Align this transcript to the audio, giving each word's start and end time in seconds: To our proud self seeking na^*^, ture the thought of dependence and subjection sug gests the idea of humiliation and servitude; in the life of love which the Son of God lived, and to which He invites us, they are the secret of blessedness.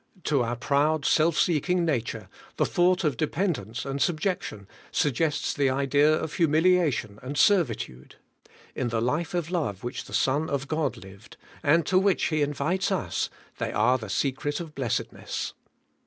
To 0.23 0.41
our 0.41 0.55
proud 0.55 1.05
self 1.05 1.37
seeking 1.37 1.85
na^*^, 1.85 2.03
ture 2.03 2.27
the 2.57 2.65
thought 2.65 3.03
of 3.03 3.17
dependence 3.17 3.85
and 3.85 4.01
subjection 4.01 4.67
sug 4.91 5.13
gests 5.13 5.53
the 5.53 5.69
idea 5.69 6.11
of 6.11 6.33
humiliation 6.33 7.19
and 7.21 7.37
servitude; 7.37 8.15
in 8.73 8.89
the 8.89 8.99
life 8.99 9.35
of 9.35 9.51
love 9.51 9.83
which 9.83 10.05
the 10.05 10.13
Son 10.15 10.49
of 10.49 10.67
God 10.67 10.97
lived, 10.97 11.37
and 11.61 11.85
to 11.85 11.99
which 11.99 12.29
He 12.29 12.41
invites 12.41 12.91
us, 12.91 13.29
they 13.59 13.71
are 13.71 13.99
the 13.99 14.09
secret 14.09 14.59
of 14.59 14.73
blessedness. 14.73 15.53